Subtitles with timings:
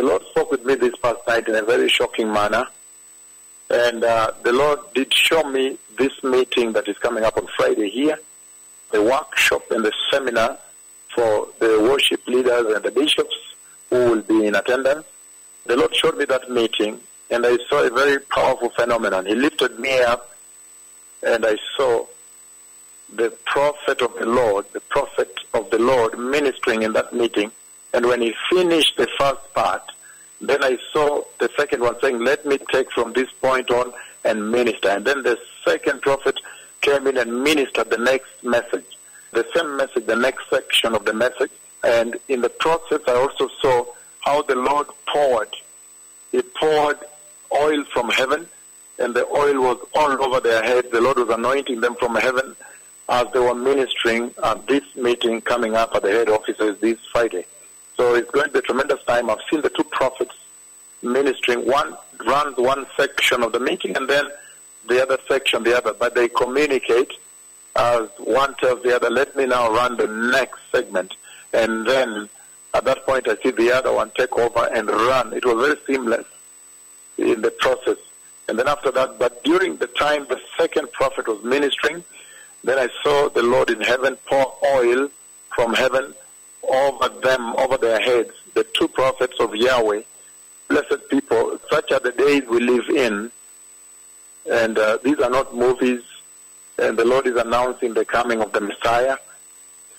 [0.00, 2.66] the Lord spoke with me this past night in a very shocking manner.
[3.68, 7.90] And uh, the Lord did show me this meeting that is coming up on Friday
[7.90, 8.18] here,
[8.92, 10.56] the workshop and the seminar
[11.14, 13.36] for the worship leaders and the bishops
[13.90, 15.04] who will be in attendance.
[15.66, 16.98] The Lord showed me that meeting,
[17.30, 19.26] and I saw a very powerful phenomenon.
[19.26, 20.34] He lifted me up,
[21.22, 22.06] and I saw
[23.12, 27.52] the prophet of the Lord, the prophet of the Lord ministering in that meeting.
[27.92, 29.89] And when he finished the first part,
[30.40, 33.92] then I saw the second one saying, let me take from this point on
[34.24, 34.88] and minister.
[34.88, 36.40] And then the second prophet
[36.80, 38.98] came in and ministered the next message,
[39.32, 41.50] the same message, the next section of the message.
[41.84, 43.86] And in the process, I also saw
[44.20, 45.54] how the Lord poured.
[46.32, 46.98] He poured
[47.52, 48.48] oil from heaven,
[48.98, 50.90] and the oil was all over their heads.
[50.90, 52.54] The Lord was anointing them from heaven
[53.08, 57.44] as they were ministering at this meeting coming up at the head offices this Friday.
[58.00, 59.28] So it's going to be a tremendous time.
[59.28, 60.34] I've seen the two prophets
[61.02, 61.66] ministering.
[61.66, 64.24] One runs one section of the meeting and then
[64.88, 67.12] the other section the other, but they communicate
[67.76, 71.12] as one tells the other, let me now run the next segment.
[71.52, 72.30] And then
[72.72, 75.34] at that point I see the other one take over and run.
[75.34, 76.24] It was very seamless
[77.18, 77.98] in the process.
[78.48, 82.02] And then after that, but during the time the second prophet was ministering,
[82.64, 85.10] then I saw the Lord in heaven pour oil
[85.54, 86.14] from heaven
[86.68, 90.02] over them, over their heads, the two prophets of Yahweh,
[90.68, 91.58] blessed people.
[91.70, 93.30] Such are the days we live in.
[94.50, 96.02] And uh, these are not movies.
[96.78, 99.16] And the Lord is announcing the coming of the Messiah.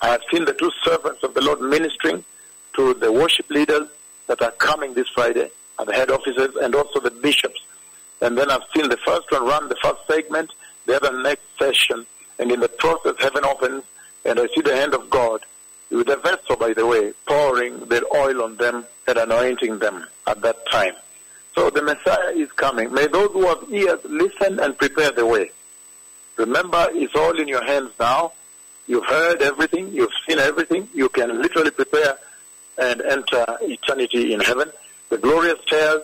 [0.00, 2.24] I have seen the two servants of the Lord ministering
[2.74, 3.88] to the worship leaders
[4.26, 7.60] that are coming this Friday at the head offices and also the bishops.
[8.20, 10.50] And then I've seen the first one run the first segment,
[10.86, 12.06] the other next session.
[12.38, 13.84] And in the process, heaven opens,
[14.24, 15.44] and I see the hand of God
[15.92, 20.40] with a vessel, by the way, pouring the oil on them and anointing them at
[20.42, 20.94] that time.
[21.54, 22.92] So the Messiah is coming.
[22.92, 25.50] May those who have ears listen and prepare the way.
[26.36, 28.32] Remember, it's all in your hands now.
[28.86, 29.92] You've heard everything.
[29.92, 30.88] You've seen everything.
[30.94, 32.16] You can literally prepare
[32.78, 34.70] and enter eternity in heaven.
[35.10, 36.02] The glorious chairs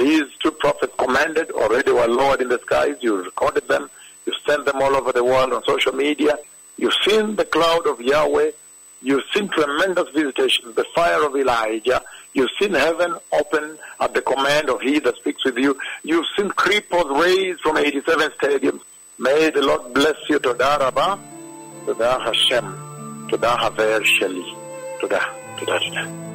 [0.00, 2.96] these two prophets commanded already were lowered in the skies.
[3.02, 3.90] You recorded them.
[4.24, 6.38] You sent them all over the world on social media.
[6.78, 8.52] You've seen the cloud of Yahweh.
[9.02, 12.02] You've seen tremendous visitations, the fire of Elijah.
[12.34, 15.78] You've seen heaven open at the command of He that speaks with you.
[16.04, 18.80] You've seen cripples raised from 87 stadiums.
[19.18, 20.38] May the Lord bless you.
[20.38, 21.18] Toda Rabba.
[21.86, 23.26] Toda Hashem.
[23.28, 25.00] Toda Haver Sheli.
[25.00, 25.20] Toda.
[25.58, 25.80] Toda.
[25.80, 26.29] Toda.